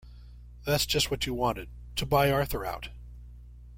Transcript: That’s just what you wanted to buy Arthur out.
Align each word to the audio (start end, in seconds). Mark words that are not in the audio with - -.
That’s 0.65 0.87
just 0.87 1.11
what 1.11 1.27
you 1.27 1.35
wanted 1.35 1.69
to 1.97 2.07
buy 2.07 2.31
Arthur 2.31 2.65
out. 2.65 2.89